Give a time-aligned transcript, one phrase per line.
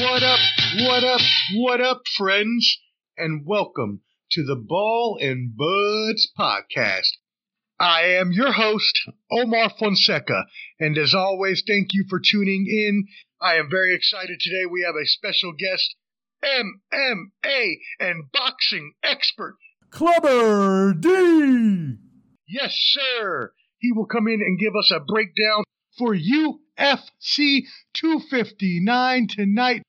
[0.00, 0.40] What up,
[0.80, 1.20] what up,
[1.54, 2.78] what up, friends?
[3.16, 7.10] And welcome to the Ball and Buds podcast.
[7.78, 10.46] I am your host, Omar Fonseca,
[10.80, 13.06] and as always, thank you for tuning in.
[13.40, 14.66] I am very excited today.
[14.66, 15.94] We have a special guest,
[16.44, 19.56] MMA and boxing expert,
[19.90, 21.94] Clubber D.
[22.48, 23.52] Yes, sir.
[23.78, 25.62] He will come in and give us a breakdown
[25.96, 26.14] for
[26.78, 27.62] UFC
[27.94, 29.82] 259 tonight.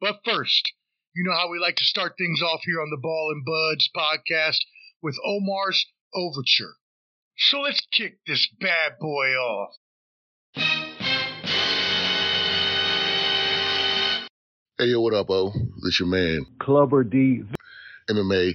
[0.00, 0.72] But first,
[1.14, 3.90] you know how we like to start things off here on the Ball and Buds
[3.94, 4.58] podcast
[5.02, 6.76] with Omar's Overture.
[7.36, 9.74] So let's kick this bad boy off.
[14.78, 15.52] Hey, yo, what up, O?
[15.82, 17.42] This your man, Clubber D.
[18.08, 18.54] MMA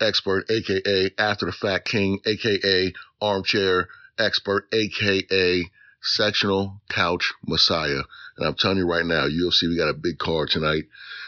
[0.00, 5.70] expert, aka After the Fact King, aka Armchair Expert, aka
[6.02, 8.02] Sectional Couch Messiah.
[8.36, 10.84] And I'm telling you right now, UFC, we got a big card tonight.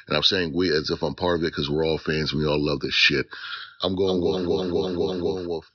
[0.09, 2.33] And I'm saying we as if I'm part of it because we're all fans.
[2.33, 3.27] We all love this shit.
[3.83, 5.71] I'm going, going, going, going, going, going, Wolf.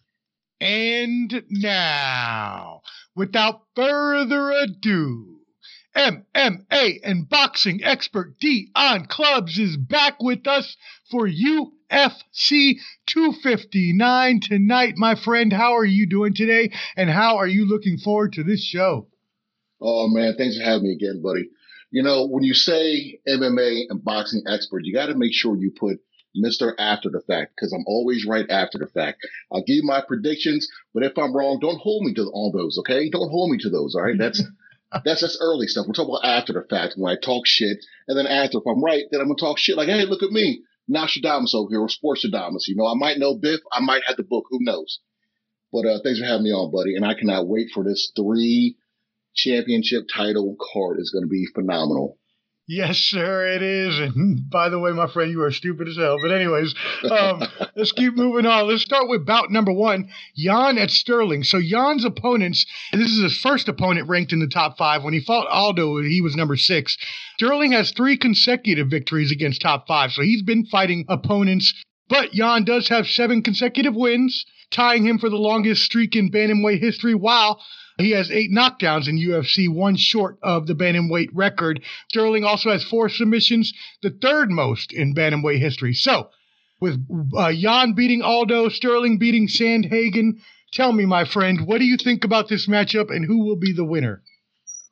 [0.60, 2.82] And now,
[3.16, 5.37] without further ado,
[5.98, 10.78] MMA and boxing expert Dion Clubs is back with us
[11.10, 12.76] for UFC
[13.08, 15.52] 259 tonight, my friend.
[15.52, 16.72] How are you doing today?
[16.96, 19.08] And how are you looking forward to this show?
[19.82, 21.50] Oh, man, thanks for having me again, buddy.
[21.90, 25.72] You know, when you say MMA and boxing expert, you got to make sure you
[25.72, 26.00] put
[26.38, 26.74] Mr.
[26.78, 29.26] After the Fact because I'm always right after the fact.
[29.52, 32.78] I'll give you my predictions, but if I'm wrong, don't hold me to all those,
[32.80, 33.10] okay?
[33.10, 34.18] Don't hold me to those, all right?
[34.18, 34.44] That's
[34.92, 35.86] that's that's early stuff.
[35.88, 38.84] We're talking about after the fact when I talk shit, and then after, if I'm
[38.84, 41.88] right, then I'm gonna talk shit like, hey, look at me, Nostradamus over here, or
[41.88, 42.68] Sportsadamus.
[42.68, 45.00] You know, I might know Biff, I might have the book, who knows?
[45.72, 48.78] But uh, thanks for having me on, buddy, and I cannot wait for this three
[49.36, 51.00] championship title card.
[51.00, 52.18] It's gonna be phenomenal.
[52.70, 53.98] Yes, sir, it is.
[53.98, 56.18] And by the way, my friend, you are stupid as hell.
[56.22, 56.76] But anyways,
[57.10, 57.42] um,
[57.78, 58.68] let's keep moving on.
[58.68, 61.46] Let's start with bout number one, Yan at Sterling.
[61.46, 65.02] So Yan's opponents, this is his first opponent ranked in the top five.
[65.02, 66.98] When he fought Aldo, he was number six.
[67.36, 70.12] Sterling has three consecutive victories against top five.
[70.12, 71.74] So he's been fighting opponents.
[72.10, 76.80] But Yan does have seven consecutive wins, tying him for the longest streak in bantamweight
[76.82, 77.62] history, while
[77.98, 81.84] he has eight knockdowns in UFC, one short of the bantamweight record.
[82.10, 85.94] Sterling also has four submissions, the third most in bantamweight history.
[85.94, 86.30] So,
[86.80, 87.04] with
[87.36, 90.40] uh, Yan beating Aldo, Sterling beating Sandhagen,
[90.74, 93.74] tell me, my friend, what do you think about this matchup and who will be
[93.74, 94.22] the winner?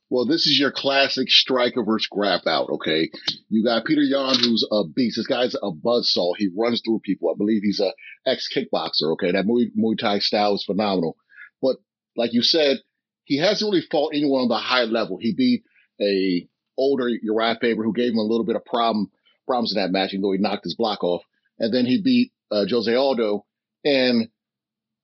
[0.10, 3.10] Well, this is your classic striker versus grappler, okay?
[3.50, 5.18] You got Peter Yan, who's a beast.
[5.18, 6.34] This guy's a buzzsaw.
[6.38, 7.30] He runs through people.
[7.30, 7.92] I believe he's a
[8.26, 9.32] ex kickboxer, okay?
[9.32, 11.18] That Muay, Muay Thai style is phenomenal.
[11.62, 11.78] But
[12.16, 12.78] like you said,
[13.26, 15.18] he hasn't really fought anyone on the high level.
[15.20, 15.64] He beat
[16.02, 16.48] a
[16.78, 19.12] older Urijah Faber who gave him a little bit of problem
[19.46, 21.24] problems in that match, even though he knocked his block off.
[21.60, 23.46] And then he beat uh, Jose Aldo,
[23.84, 24.30] and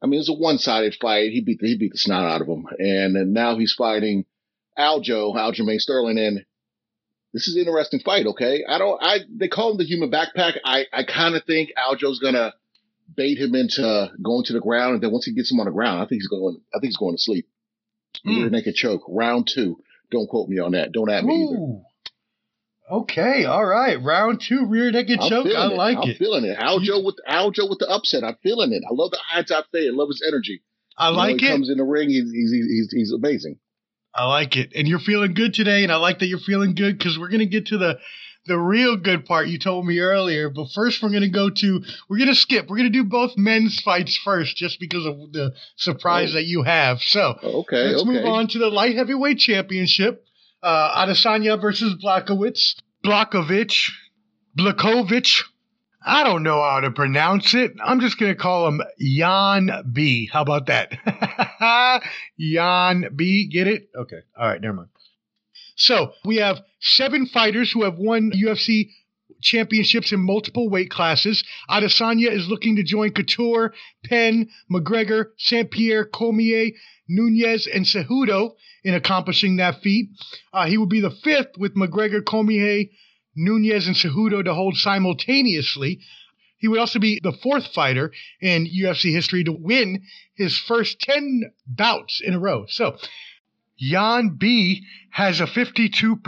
[0.01, 1.31] I mean, it was a one-sided fight.
[1.31, 4.25] He beat the, he beat the snot out of him, and, and now he's fighting
[4.77, 6.43] Aljo, Aljamain Sterling, and
[7.33, 8.25] this is an interesting fight.
[8.25, 9.01] Okay, I don't.
[9.01, 10.57] I they call him the human backpack.
[10.65, 12.53] I I kind of think Aljo's gonna
[13.15, 15.71] bait him into going to the ground, and then once he gets him on the
[15.71, 16.59] ground, I think he's going.
[16.73, 17.47] I think he's going to sleep.
[18.25, 18.51] Rear Mm.
[18.51, 19.77] naked choke, round two.
[20.11, 20.91] Don't quote me on that.
[20.91, 21.55] Don't at me either.
[21.57, 21.81] Ooh.
[22.89, 24.01] Okay, all right.
[24.01, 25.45] Round two, rear naked I'm choke.
[25.45, 25.75] I feeling it.
[25.77, 26.17] like I'm it.
[26.17, 26.57] feeling it.
[26.57, 28.23] Aljo with Aljo with the upset.
[28.23, 28.83] I'm feeling it.
[28.85, 29.89] I love the high top fade.
[29.89, 30.61] I love his energy.
[30.97, 31.49] I You know, like he it.
[31.51, 32.09] comes in the ring.
[32.09, 33.59] He's he's he's, he's amazing.
[34.13, 34.73] I like it.
[34.75, 37.45] And you're feeling good today, and I like that you're feeling good because we're gonna
[37.45, 37.97] get to the
[38.45, 40.49] the real good part you told me earlier.
[40.49, 42.67] But first, we're gonna go to we're gonna skip.
[42.69, 46.33] We're gonna do both men's fights first, just because of the surprise Oh.
[46.35, 47.01] that you have.
[47.01, 48.11] So Okay, let's okay.
[48.11, 50.25] move on to the light heavyweight championship.
[50.63, 52.75] Uh, Adesanya versus Blakowicz.
[53.03, 53.89] Blakovich.
[54.57, 55.43] Blakovich.
[56.05, 57.73] I don't know how to pronounce it.
[57.83, 60.27] I'm just going to call him Jan B.
[60.31, 60.91] How about that?
[62.39, 63.47] Jan B.
[63.51, 63.89] Get it?
[63.95, 64.19] Okay.
[64.37, 64.61] All right.
[64.61, 64.89] Never mind.
[65.75, 68.89] So we have seven fighters who have won UFC
[69.41, 71.43] championships in multiple weight classes.
[71.69, 73.73] Adesanya is looking to join Couture,
[74.05, 75.69] Penn, McGregor, St.
[75.71, 76.71] Pierre, Cormier,
[77.07, 80.09] Nunes, and Cejudo in accomplishing that feat.
[80.53, 82.85] Uh, he would be the fifth with McGregor, Cormier,
[83.35, 85.99] Nunes, and Cejudo to hold simultaneously.
[86.57, 90.03] He would also be the fourth fighter in UFC history to win
[90.35, 92.65] his first 10 bouts in a row.
[92.67, 92.97] So,
[93.81, 96.21] Jan B has a 52%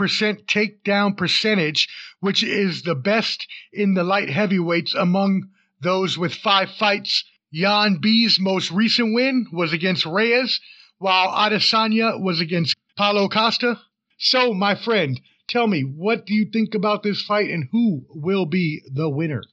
[0.46, 7.22] takedown percentage, which is the best in the light heavyweights among those with five fights.
[7.52, 10.60] Jan B's most recent win was against Reyes,
[10.98, 13.80] while Adesanya was against Paulo Costa.
[14.18, 18.46] So, my friend, tell me, what do you think about this fight and who will
[18.46, 19.44] be the winner?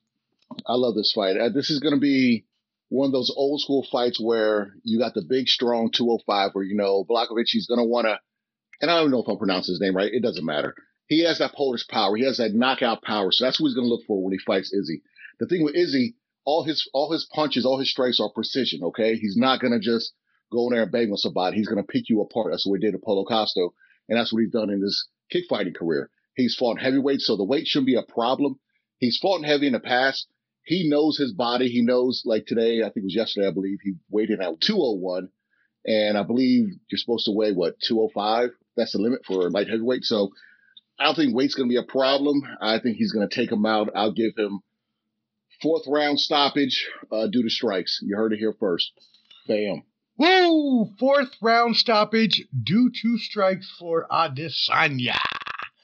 [0.65, 1.37] I love this fight.
[1.37, 2.45] Uh, this is going to be
[2.91, 6.75] one of those old school fights where you got the big, strong 205, where, you
[6.75, 8.19] know, Blachowicz, he's going to want to,
[8.81, 10.11] and I don't know if I'm pronouncing his name right.
[10.11, 10.75] It doesn't matter.
[11.07, 12.17] He has that Polish power.
[12.17, 13.31] He has that knockout power.
[13.31, 15.03] So that's what he's going to look for when he fights Izzy.
[15.39, 18.83] The thing with Izzy, all his all his punches, all his strikes are precision.
[18.83, 20.11] Okay, he's not going to just
[20.51, 21.55] go in there and bang on somebody.
[21.55, 22.51] He's going to pick you apart.
[22.51, 23.69] That's what he did to Paulo Costa,
[24.09, 26.09] and that's what he's done in his kick fighting career.
[26.35, 28.59] He's fought heavyweight, so the weight shouldn't be a problem.
[28.97, 30.27] He's fought in heavy in the past.
[30.71, 31.67] He knows his body.
[31.67, 34.61] He knows, like today, I think it was yesterday, I believe, he weighed in at
[34.61, 35.27] 201.
[35.85, 38.51] And I believe you're supposed to weigh, what, 205?
[38.77, 40.05] That's the limit for light heavyweight.
[40.05, 40.29] So
[40.97, 42.43] I don't think weight's going to be a problem.
[42.61, 43.89] I think he's going to take him out.
[43.95, 44.61] I'll give him
[45.61, 47.99] fourth round stoppage uh, due to strikes.
[48.01, 48.91] You heard it here first.
[49.49, 49.83] Bam.
[50.17, 50.89] Woo!
[50.99, 55.17] Fourth round stoppage due to strikes for Adesanya.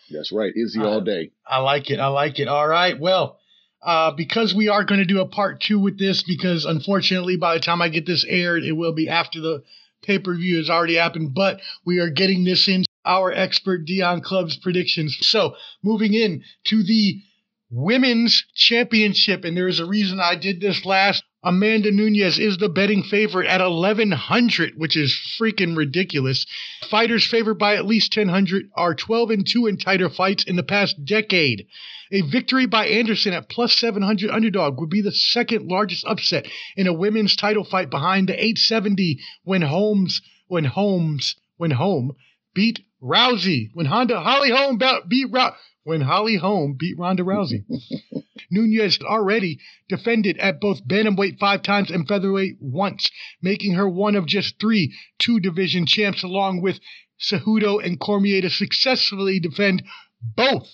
[0.10, 0.54] That's right.
[0.56, 1.31] Izzy all Uh, day.
[1.45, 2.00] I like it.
[2.00, 2.48] I like it.
[2.48, 2.98] All right.
[2.98, 3.38] Well,
[3.81, 7.53] uh, because we are going to do a part two with this, because unfortunately, by
[7.53, 9.63] the time I get this aired, it will be after the
[10.03, 11.33] pay per view has already happened.
[11.33, 15.18] But we are getting this in our expert Dion Club's predictions.
[15.21, 17.21] So moving in to the
[17.69, 21.24] women's championship, and there is a reason I did this last.
[21.44, 26.45] Amanda Nunes is the betting favorite at 1100, which is freaking ridiculous.
[26.89, 30.63] Fighters favored by at least 1000 are 12 and 2 in tighter fights in the
[30.63, 31.68] past decade.
[32.12, 36.88] A victory by Anderson at plus 700 underdog would be the second largest upset in
[36.88, 42.13] a women's title fight behind the 870 when Holmes when Holmes when Holm
[42.56, 45.51] beat Rousey when Honda Holly Holm beat Rou-
[45.88, 47.63] when Holly Holm beat Ronda Rousey.
[48.51, 49.57] Nunes already
[49.88, 53.10] defended at both bantamweight five times and featherweight once,
[53.42, 56.81] making her one of just three two division champs, along with
[57.22, 59.81] Cejudo and Cormier to successfully defend
[60.22, 60.68] both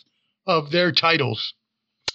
[0.47, 1.53] of their titles.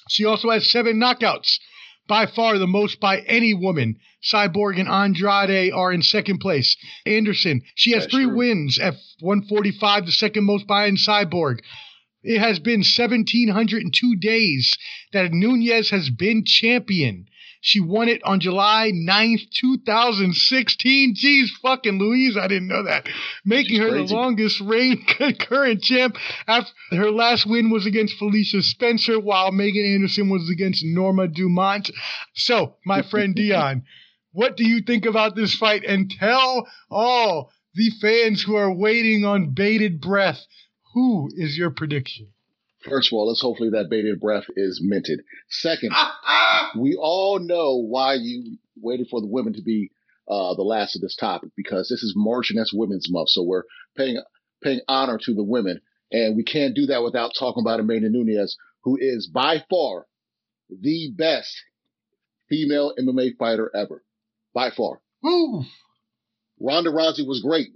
[0.09, 1.61] She also has seven knockouts,
[2.09, 4.01] by far the most by any woman.
[4.25, 6.77] Cyborg and Andrade are in second place.
[7.07, 8.37] Anderson, she has That's three true.
[8.37, 11.61] wins at 145, the second most behind Cyborg.
[12.23, 14.77] It has been 1,702 days
[15.13, 17.27] that Nunes has been champion.
[17.61, 21.15] She won it on July 9th, 2016.
[21.15, 23.09] Jeez, fucking Louise, I didn't know that.
[23.45, 25.05] Making her the longest reign
[25.41, 26.17] current champ.
[26.47, 31.91] After her last win was against Felicia Spencer, while Megan Anderson was against Norma Dumont.
[32.35, 33.85] So, my friend Dion,
[34.33, 35.85] what do you think about this fight?
[35.85, 40.47] And tell all the fans who are waiting on bated breath,
[40.95, 42.29] who is your prediction?
[42.89, 45.21] First of all, let's hopefully that bated breath is minted.
[45.49, 45.93] Second,
[46.79, 49.91] we all know why you waited for the women to be
[50.29, 53.65] uh, the last of this topic because this is Marchioness Women's Month, so we're
[53.97, 54.23] paying
[54.63, 55.81] paying honor to the women,
[56.13, 60.07] and we can't do that without talking about Amanda Nunes, who is by far
[60.71, 61.63] the best
[62.49, 64.05] female MMA fighter ever,
[64.55, 65.01] by far.
[65.23, 65.65] Woo!
[66.61, 67.69] Ronda Rousey was great.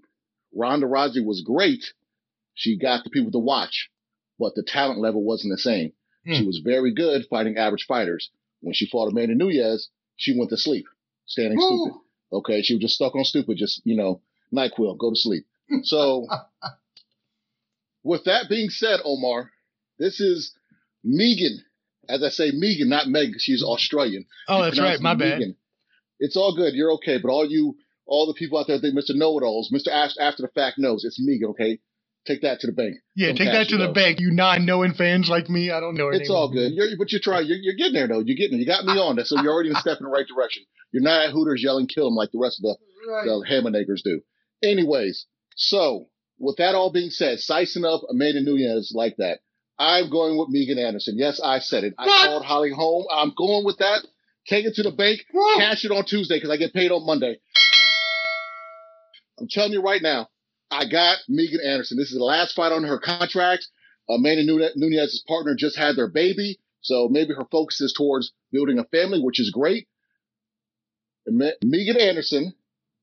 [0.55, 1.85] Ronda Rousey was great.
[2.54, 3.90] She got the people to watch,
[4.38, 5.93] but the talent level wasn't the same.
[6.26, 6.46] She Hmm.
[6.46, 8.31] was very good fighting average fighters.
[8.60, 10.84] When she fought Amanda Nunes, she went to sleep,
[11.26, 11.64] standing Woo!
[11.66, 11.99] stupid.
[12.32, 14.22] Okay, she was just stuck on stupid, just you know,
[14.54, 15.44] Nyquil, go to sleep.
[15.82, 16.26] So,
[18.02, 19.50] with that being said, Omar,
[19.99, 20.54] this is
[21.04, 21.64] Megan.
[22.09, 23.35] As I say, Megan, not Meg.
[23.38, 24.26] She's Australian.
[24.49, 25.00] Oh, You that's right.
[25.00, 25.54] My it bad.
[26.18, 26.75] It's all good.
[26.75, 27.18] You're okay.
[27.18, 29.14] But all you, all the people out there think Mr.
[29.14, 29.88] Know-it-alls, Mr.
[29.88, 31.50] After the fact knows it's Megan.
[31.50, 31.78] Okay,
[32.26, 32.97] take that to the bank.
[33.14, 35.71] Yeah, take that to the bank, you non-knowing fans like me.
[35.71, 36.09] I don't know.
[36.09, 36.73] It's all good.
[36.73, 37.47] You're, but you're trying.
[37.47, 38.21] You're, you're getting there though.
[38.21, 38.61] You're getting there.
[38.61, 40.64] You got me on that, so you're already in step in the right direction.
[40.93, 43.25] You're not at Hooters yelling "kill him" like the rest of the Right.
[43.25, 44.21] the do.
[44.62, 45.26] Anyways,
[45.57, 49.41] so with that all being said, sizing up Amanda Nunes like that,
[49.79, 51.17] I'm going with Megan Anderson.
[51.19, 51.95] Yes, I said it.
[51.99, 52.26] I What?
[52.26, 53.07] called Holly Holm.
[53.12, 54.07] I'm going with that.
[54.47, 55.21] Take it to the bank.
[55.57, 57.38] Cash it on Tuesday because I get paid on Monday.
[59.41, 60.29] I'm telling you right now,
[60.73, 61.99] I got Megan Anderson.
[61.99, 63.69] This is the last fight on her contract.
[64.09, 68.79] Amanda Nune- Nunes's partner just had their baby, so maybe her focus is towards building
[68.79, 69.87] a family, which is great.
[71.26, 72.55] And Megan Anderson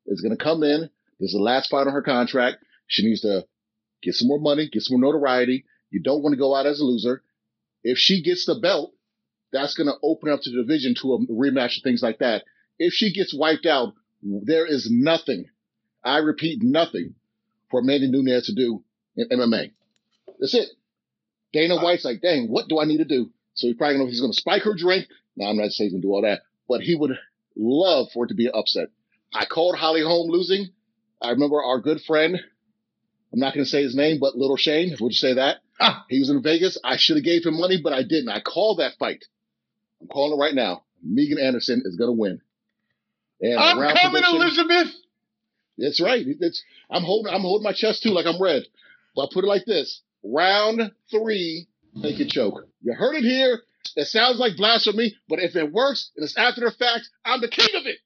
[0.08, 0.90] is going to come in.
[1.20, 2.58] This is the last fight on her contract.
[2.88, 3.46] She needs to
[4.02, 5.66] get some more money, get some more notoriety.
[5.92, 7.22] You don't want to go out as a loser.
[7.84, 8.94] If she gets the belt,
[9.54, 12.46] that's going to open up the division to a rematch and things like that.
[12.80, 15.46] If she gets wiped out, there is nothing,
[16.04, 17.14] I repeat, nothing
[17.70, 18.84] for Amanda Nunes to do
[19.16, 19.72] in MMA.
[20.40, 20.70] That's it.
[21.54, 23.32] Dana White's like, dang, what do I need to do?
[23.56, 25.08] So he probably know he's going to spike her drink.
[25.36, 27.12] Now, I'm not saying he's going to do all that, but he would
[27.56, 28.90] love for it to be an upset.
[29.34, 30.70] I called Holly Holm losing.
[31.22, 32.40] I remember our good friend
[33.32, 34.96] I'm not going to say his name, but Little Shane.
[35.00, 35.58] Would you say that?
[35.80, 36.06] Ah.
[36.10, 36.78] He was in Vegas.
[36.84, 38.30] I should have gave him money, but I didn't.
[38.30, 39.26] I called that fight.
[40.02, 40.84] I'm calling it right now.
[41.04, 42.42] Megan Anderson is going to win.
[43.42, 44.94] And I'm coming, Elizabeth.
[45.80, 46.26] That's right.
[46.28, 48.64] It's I'm holding I'm holding my chest too, like I'm red.
[49.16, 52.68] But I'll put it like this: round three, make it choke.
[52.82, 53.62] You heard it here.
[53.96, 57.48] It sounds like blasphemy, but if it works and it's after the fact, I'm the
[57.48, 57.98] king of it.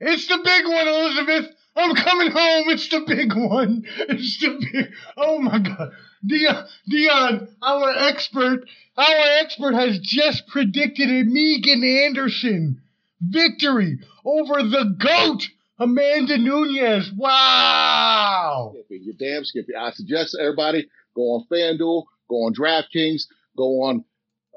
[0.00, 1.54] It's the big one, Elizabeth.
[1.76, 2.68] I'm coming home.
[2.70, 3.84] It's the big one.
[4.08, 4.92] It's the big.
[5.16, 5.92] Oh my God,
[6.26, 8.64] Dion, Dion, our expert,
[8.96, 12.82] our expert has just predicted a Megan Anderson
[13.20, 15.48] victory over the goat,
[15.80, 17.10] Amanda Nunes.
[17.16, 18.74] Wow.
[18.74, 19.74] Skippy, you're damn skippy.
[19.74, 23.22] I suggest everybody go on FanDuel, go on DraftKings,
[23.56, 24.04] go on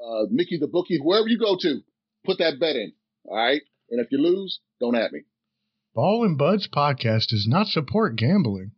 [0.04, 1.80] uh, Mickey the Bookie, wherever you go to,
[2.26, 2.92] put that bet in.
[3.24, 3.62] All right.
[3.90, 5.22] And if you lose, don't at me.
[5.94, 8.72] Ball and Buds podcast does not support gambling.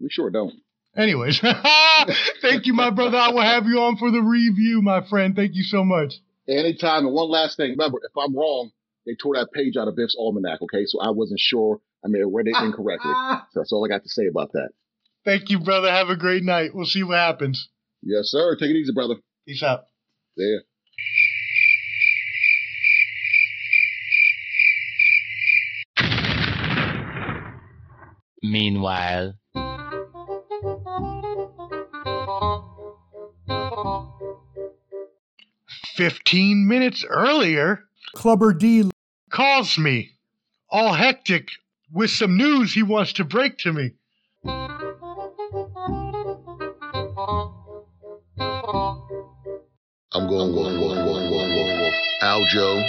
[0.00, 0.54] We sure don't.
[0.96, 1.40] Anyways,
[2.42, 3.16] thank you, my brother.
[3.16, 5.34] I will have you on for the review, my friend.
[5.34, 6.14] Thank you so much.
[6.48, 7.06] Anytime.
[7.06, 7.70] And one last thing.
[7.70, 8.70] Remember, if I'm wrong,
[9.04, 10.62] they tore that page out of Biff's almanac.
[10.62, 11.80] Okay, so I wasn't sure.
[12.04, 13.10] I may have read it incorrectly.
[13.12, 14.70] So that's all I got to say about that.
[15.24, 15.90] Thank you, brother.
[15.90, 16.74] Have a great night.
[16.74, 17.68] We'll see what happens.
[18.02, 18.56] Yes, sir.
[18.56, 19.16] Take it easy, brother.
[19.46, 19.84] Peace out.
[20.36, 20.62] There.
[28.40, 29.34] Meanwhile,
[35.96, 37.80] 15 minutes earlier,
[38.14, 38.88] Clubber D.
[39.30, 40.12] calls me,
[40.70, 41.48] all hectic,
[41.92, 43.92] with some news he wants to break to me.
[50.12, 51.92] I'm going, going, going, going, going, going
[52.22, 52.82] Aljo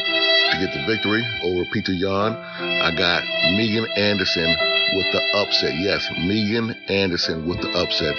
[0.51, 2.33] to get the victory over Peter Yan.
[2.33, 4.55] I got Megan Anderson
[4.95, 5.75] with the upset.
[5.75, 8.15] Yes, Megan Anderson with the upset.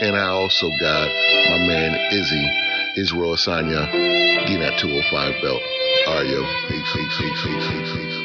[0.00, 1.08] And I also got
[1.50, 2.48] my man Izzy,
[2.96, 3.90] Israel Asanya,
[4.46, 5.62] getting that 205 belt.
[6.06, 6.42] Yo.
[6.68, 8.21] Peace, peace, peace, peace, peace, peace.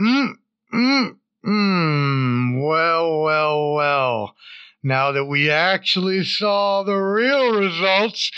[0.00, 0.32] Mm,
[0.72, 2.66] mm, mm.
[2.66, 4.34] Well, well, well.
[4.82, 8.30] Now that we actually saw the real results,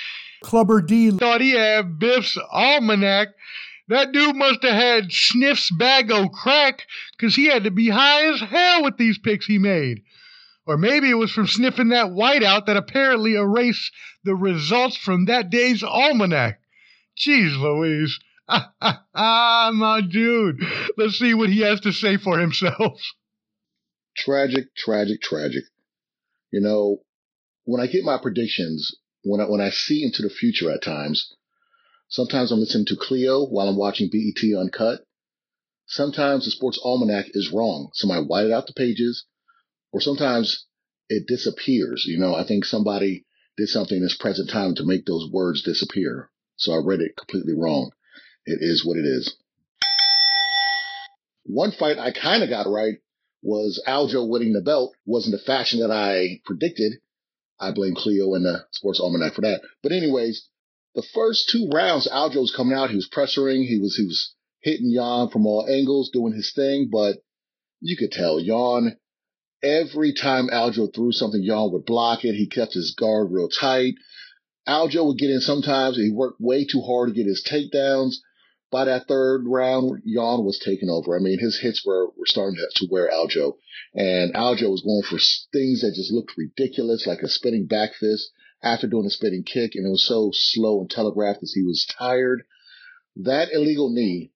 [0.42, 1.10] Clubber D.
[1.10, 3.28] thought he had Biff's almanac.
[3.88, 6.86] That dude must have had Sniff's bag o' crack,
[7.18, 10.02] 'cause he had to be high as hell with these picks he made.
[10.66, 13.92] Or maybe it was from sniffing that whiteout that apparently erased
[14.24, 16.60] the results from that day's almanac.
[17.18, 18.18] Jeez Louise.
[18.48, 20.62] Ah, my dude.
[20.96, 23.00] Let's see what he has to say for himself.
[24.16, 25.64] Tragic, tragic, tragic.
[26.52, 27.02] You know,
[27.64, 31.34] when I get my predictions, when I, when I see into the future at times,
[32.08, 35.04] sometimes I'm listening to Cleo while I'm watching BET Uncut.
[35.86, 37.90] Sometimes the sports almanac is wrong.
[37.94, 39.24] Somebody whited out the pages,
[39.92, 40.66] or sometimes
[41.08, 42.04] it disappears.
[42.06, 43.24] You know, I think somebody
[43.56, 46.30] did something in this present time to make those words disappear.
[46.56, 47.92] So I read it completely wrong.
[48.44, 49.34] It is what it is.
[51.44, 52.98] One fight I kind of got right
[53.42, 54.94] was Aljo winning the belt.
[55.04, 56.94] Wasn't the fashion that I predicted.
[57.60, 59.62] I blame Cleo and the Sports Almanac for that.
[59.82, 60.48] But anyways,
[60.94, 62.90] the first two rounds, Aljo was coming out.
[62.90, 63.66] He was pressuring.
[63.66, 66.88] He was he was hitting Yan from all angles, doing his thing.
[66.90, 67.18] But
[67.80, 68.96] you could tell Yan.
[69.62, 72.34] Every time Aljo threw something, Yan would block it.
[72.34, 73.94] He kept his guard real tight.
[74.66, 75.96] Aljo would get in sometimes.
[75.96, 78.16] He worked way too hard to get his takedowns.
[78.70, 81.16] By that third round, Yan was taking over.
[81.16, 83.56] I mean, his hits were, were starting to wear Aljo.
[83.94, 85.18] And Aljo was going for
[85.52, 88.30] things that just looked ridiculous, like a spinning back fist
[88.62, 89.76] after doing a spinning kick.
[89.76, 92.42] And it was so slow and telegraphed as he was tired.
[93.14, 94.32] That illegal knee,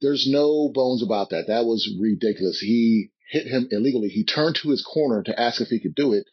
[0.00, 1.48] there's no bones about that.
[1.48, 2.58] That was ridiculous.
[2.58, 4.08] He hit him illegally.
[4.08, 6.24] He turned to his corner to ask if he could do it.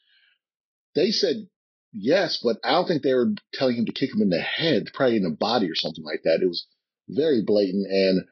[0.96, 1.48] They said
[1.92, 4.90] yes, but I don't think they were telling him to kick him in the head,
[4.94, 6.42] probably in the body or something like that.
[6.42, 6.66] It was
[7.08, 7.88] very blatant.
[7.88, 8.26] And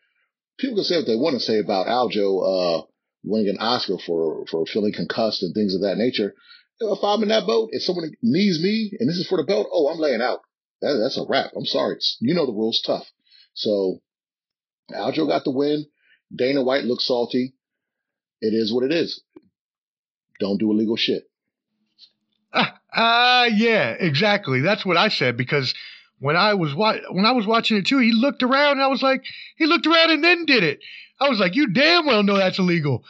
[0.57, 2.85] people can say what they want to say about Aljo uh,
[3.23, 6.33] winning an Oscar for for feeling concussed and things of that nature.
[6.79, 9.67] If I'm in that boat, if someone knees me and this is for the belt,
[9.71, 10.41] oh, I'm laying out.
[10.81, 11.51] That, that's a wrap.
[11.55, 11.95] I'm sorry.
[11.95, 13.05] It's, you know the rules, tough.
[13.53, 13.99] So
[14.91, 15.87] Aljo got the win.
[16.33, 17.55] Dana White looks salty.
[18.41, 19.23] It is what it is.
[20.39, 21.23] Don't do illegal shit.
[22.53, 24.61] Ah, ah, yeah, exactly.
[24.61, 25.73] That's what I said because
[26.19, 28.87] when I was wa- when I was watching it too, he looked around and I
[28.87, 29.23] was like,
[29.55, 30.79] he looked around and then did it.
[31.19, 33.03] I was like, you damn well know that's illegal.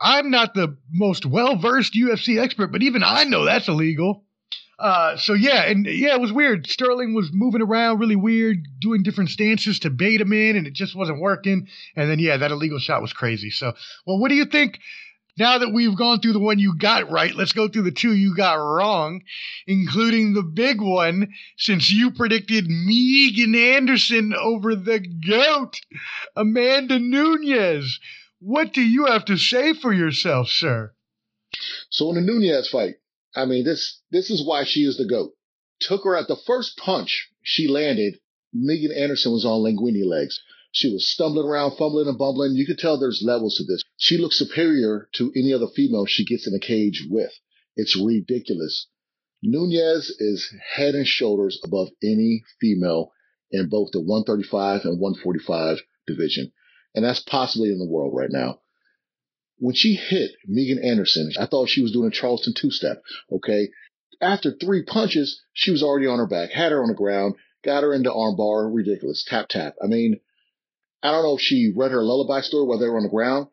[0.00, 4.24] I'm not the most well versed UFC expert, but even I know that's illegal.
[4.78, 6.66] Uh, so yeah, and yeah, it was weird.
[6.66, 10.72] Sterling was moving around really weird, doing different stances to bait him in, and it
[10.72, 11.68] just wasn't working.
[11.94, 13.50] And then yeah, that illegal shot was crazy.
[13.50, 13.74] So,
[14.06, 14.80] well, what do you think?
[15.38, 18.14] Now that we've gone through the one you got right, let's go through the two
[18.14, 19.22] you got wrong,
[19.66, 25.80] including the big one, since you predicted Megan Anderson over the GOAT,
[26.36, 27.98] Amanda Nunes.
[28.40, 30.92] What do you have to say for yourself, sir?
[31.88, 32.96] So in the Nunes fight,
[33.34, 35.32] I mean, this this is why she is the GOAT.
[35.80, 38.18] Took her at the first punch she landed,
[38.52, 40.42] Megan Anderson was on linguini legs.
[40.72, 42.56] She was stumbling around, fumbling and bumbling.
[42.56, 43.82] You could tell there's levels to this.
[43.98, 47.32] She looks superior to any other female she gets in a cage with.
[47.76, 48.86] It's ridiculous.
[49.42, 53.12] Nunes is head and shoulders above any female
[53.50, 56.52] in both the 135 and 145 division.
[56.94, 58.60] And that's possibly in the world right now.
[59.58, 63.02] When she hit Megan Anderson, I thought she was doing a Charleston two step.
[63.30, 63.68] Okay.
[64.22, 67.82] After three punches, she was already on her back, had her on the ground, got
[67.82, 68.74] her into armbar.
[68.74, 69.24] Ridiculous.
[69.28, 69.74] Tap, tap.
[69.82, 70.20] I mean,
[71.02, 73.48] I don't know if she read her lullaby story while they were on the ground.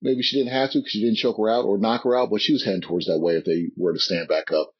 [0.00, 2.30] Maybe she didn't have to because she didn't choke her out or knock her out,
[2.30, 4.74] but she was heading towards that way if they were to stand back up.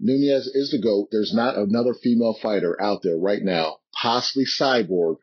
[0.00, 1.08] Nunes is the GOAT.
[1.10, 5.16] There's not another female fighter out there right now, possibly Cyborg,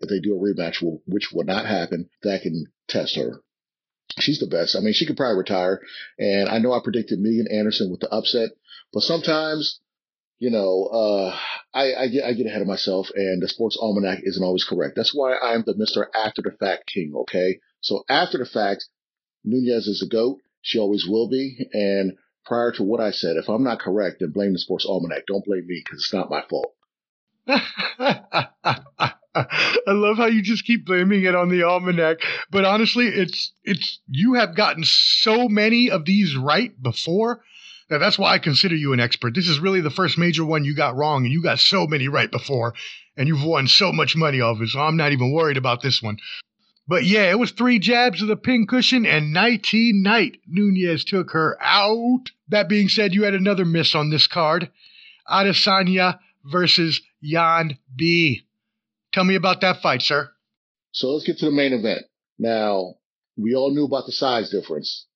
[0.00, 3.42] if they do a rematch, which will not happen, that can test her.
[4.18, 4.76] She's the best.
[4.76, 5.80] I mean, she could probably retire.
[6.18, 8.50] And I know I predicted Megan Anderson with the upset,
[8.92, 9.80] but sometimes
[10.38, 11.36] you know, uh,
[11.72, 14.94] I, I, get I get ahead of myself, and the sports almanac isn't always correct.
[14.96, 17.12] That's why I'm the Mister After the Fact King.
[17.22, 18.86] Okay, so after the fact,
[19.44, 20.40] Nunes is a goat.
[20.62, 21.56] She always will be.
[21.72, 25.26] And prior to what I said, if I'm not correct, then blame the sports almanac.
[25.26, 26.74] Don't blame me because it's not my fault.
[29.88, 32.18] I love how you just keep blaming it on the almanac,
[32.50, 37.42] but honestly, it's it's you have gotten so many of these right before
[37.88, 39.34] now, that's why I consider you an expert.
[39.34, 42.08] This is really the first major one you got wrong, and you got so many
[42.08, 42.74] right before,
[43.16, 46.02] and you've won so much money off it, so I'm not even worried about this
[46.02, 46.18] one.
[46.88, 51.56] But yeah, it was three jabs of the pincushion, and nighty night, Nunes took her
[51.60, 52.30] out.
[52.48, 54.70] That being said, you had another miss on this card
[55.28, 58.46] Adesanya versus Yan B.
[59.12, 60.30] Tell me about that fight, sir.
[60.92, 62.02] So let's get to the main event.
[62.38, 62.94] Now,
[63.36, 65.06] we all knew about the size difference.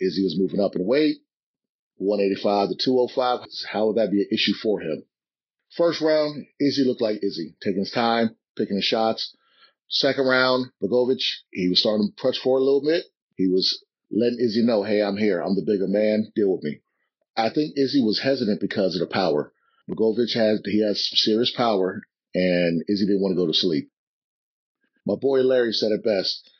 [0.00, 1.16] Izzy was moving up in weight.
[1.96, 3.48] 185 to 205.
[3.70, 5.04] How would that be an issue for him?
[5.76, 9.36] First round, Izzy looked like Izzy, taking his time, picking his shots.
[9.88, 13.04] Second round, Bogovic, he was starting to press forward a little bit.
[13.36, 15.40] He was letting Izzy know, hey, I'm here.
[15.40, 16.32] I'm the bigger man.
[16.34, 16.80] Deal with me.
[17.36, 19.52] I think Izzy was hesitant because of the power.
[19.90, 22.02] Bogovic has, he has serious power
[22.34, 23.90] and Izzy didn't want to go to sleep.
[25.06, 26.50] My boy Larry said it best.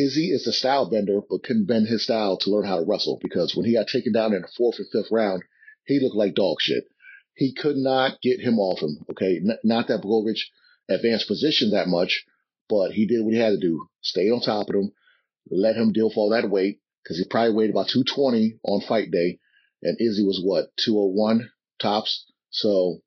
[0.00, 3.18] Izzy is a style bender, but couldn't bend his style to learn how to wrestle
[3.22, 5.42] because when he got taken down in the fourth and fifth round,
[5.84, 6.84] he looked like dog shit.
[7.34, 9.04] He could not get him off him.
[9.10, 9.36] Okay.
[9.36, 10.40] N- not that Blachowicz
[10.88, 12.24] advanced position that much,
[12.68, 13.88] but he did what he had to do.
[14.00, 14.92] Stayed on top of him,
[15.50, 19.10] let him deal for all that weight because he probably weighed about 220 on fight
[19.10, 19.38] day.
[19.82, 22.26] And Izzy was what, 201 tops.
[22.50, 23.00] So,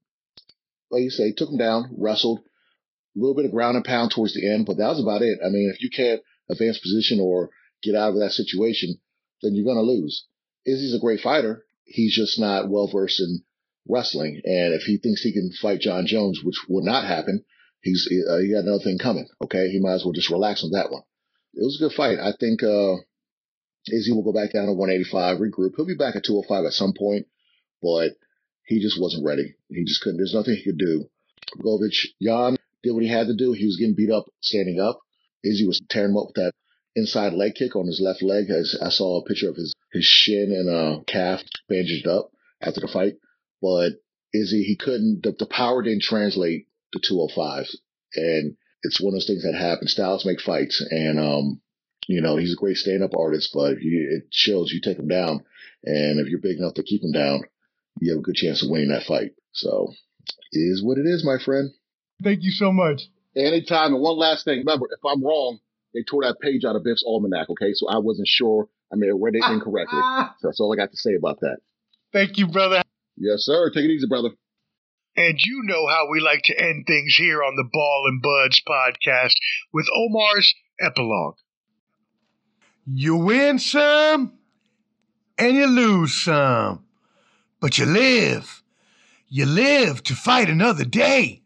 [0.90, 4.34] like you say, took him down, wrestled, a little bit of ground and pound towards
[4.34, 5.40] the end, but that was about it.
[5.46, 7.50] I mean, if you can't advance position or
[7.82, 9.00] get out of that situation,
[9.42, 10.26] then you're going to lose.
[10.66, 11.66] Izzy's a great fighter.
[11.84, 13.44] He's just not well versed in
[13.88, 14.42] wrestling.
[14.46, 17.44] And if he thinks he can fight Jon Jones, which will not happen,
[17.82, 19.28] he's uh, he got another thing coming.
[19.44, 21.04] Okay, he might as well just relax on that one.
[21.54, 22.20] It was a good fight.
[22.20, 22.96] I think uh,
[23.88, 25.76] Izzy will go back down to 185, regroup.
[25.76, 27.28] He'll be back at 205 at some point,
[27.82, 28.16] but
[28.66, 29.56] he just wasn't ready.
[29.70, 30.18] He just couldn't.
[30.18, 31.10] There's nothing he could do.
[31.60, 33.52] Blachowicz, Jan did what he had to do.
[33.52, 35.00] He was getting beat up standing up.
[35.44, 36.54] Izzy was tearing him up with that
[36.96, 38.50] inside leg kick on his left leg.
[38.50, 42.82] As I saw a picture of his, his shin and uh, calf bandaged up after
[42.82, 43.16] the fight.
[43.62, 43.94] But
[44.34, 47.68] Izzy, he couldn't, the, the power didn't translate to 205.
[48.16, 49.88] And it's one of those things that happen.
[49.88, 50.86] Styles make fights.
[50.90, 51.62] And, um,
[52.08, 55.08] you know, he's a great stand up artist, but you, it shows you take him
[55.08, 55.44] down.
[55.84, 57.44] And if you're big enough to keep him down,
[58.00, 59.32] you have a good chance of winning that fight.
[59.52, 59.94] So,
[60.52, 61.72] is what it is, my friend.
[62.24, 63.04] Thank you so much
[63.36, 63.94] anytime.
[63.94, 65.60] And one last thing, remember, if I'm wrong,
[65.94, 67.50] they tore that page out of Biff's almanac.
[67.50, 68.68] Okay, so I wasn't sure.
[68.92, 70.00] I may have read it incorrectly.
[70.40, 71.58] so that's all I got to say about that.
[72.12, 72.82] Thank you, brother.
[73.18, 73.70] Yes, sir.
[73.70, 74.30] Take it easy, brother.
[75.16, 78.62] And you know how we like to end things here on the Ball and Buds
[78.68, 79.34] podcast
[79.72, 81.36] with Omar's epilogue.
[82.86, 84.34] You win some
[85.38, 86.86] and you lose some,
[87.60, 88.64] but you live.
[89.28, 91.43] You live to fight another day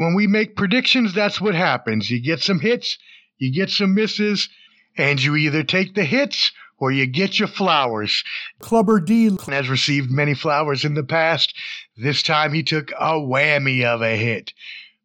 [0.00, 2.10] when we make predictions, that's what happens.
[2.10, 2.96] You get some hits,
[3.36, 4.48] you get some misses,
[4.96, 8.24] and you either take the hits or you get your flowers.
[8.60, 9.36] Clubber D.
[9.46, 11.54] Has received many flowers in the past.
[11.98, 14.54] This time he took a whammy of a hit.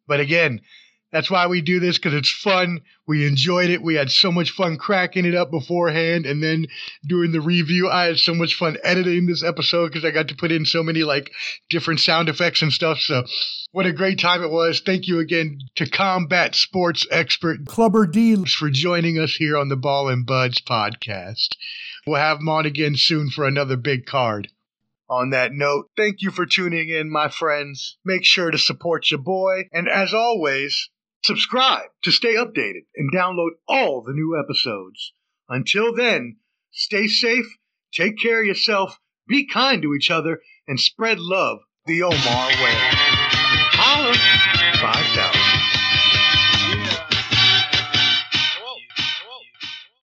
[0.08, 0.62] But again,
[1.12, 2.80] that's why we do this because it's fun.
[3.06, 3.82] We enjoyed it.
[3.82, 6.66] We had so much fun cracking it up beforehand, and then
[7.06, 7.88] doing the review.
[7.88, 10.82] I had so much fun editing this episode because I got to put in so
[10.82, 11.30] many like
[11.70, 12.98] different sound effects and stuff.
[12.98, 13.24] So,
[13.70, 14.80] what a great time it was!
[14.80, 18.44] Thank you again to Combat Sports Expert Clubber D.
[18.44, 21.50] for joining us here on the Ball and Buds podcast.
[22.06, 24.48] We'll have him on again soon for another big card.
[25.08, 27.98] On that note, thank you for tuning in, my friends.
[28.04, 30.90] Make sure to support your boy, and as always,
[31.26, 35.12] subscribe to stay updated and download all the new episodes.
[35.48, 36.36] Until then,
[36.70, 37.46] stay safe,
[37.92, 42.76] take care of yourself, be kind to each other, and spread love the Omar way.
[43.72, 44.14] Holla!
[44.14, 45.35] 5000.